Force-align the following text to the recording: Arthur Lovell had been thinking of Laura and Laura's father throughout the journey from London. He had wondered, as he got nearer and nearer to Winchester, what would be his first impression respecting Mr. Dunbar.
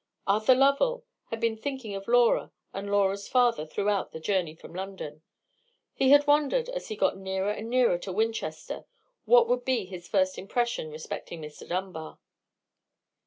Arthur 0.25 0.55
Lovell 0.55 1.05
had 1.29 1.39
been 1.39 1.55
thinking 1.55 1.93
of 1.93 2.07
Laura 2.07 2.51
and 2.73 2.89
Laura's 2.89 3.27
father 3.27 3.67
throughout 3.67 4.11
the 4.11 4.19
journey 4.19 4.55
from 4.55 4.73
London. 4.73 5.21
He 5.93 6.09
had 6.09 6.25
wondered, 6.25 6.69
as 6.69 6.87
he 6.87 6.95
got 6.95 7.17
nearer 7.17 7.51
and 7.51 7.69
nearer 7.69 7.99
to 7.99 8.11
Winchester, 8.11 8.85
what 9.25 9.47
would 9.47 9.63
be 9.63 9.85
his 9.85 10.07
first 10.07 10.39
impression 10.39 10.89
respecting 10.89 11.39
Mr. 11.39 11.67
Dunbar. 11.69 12.17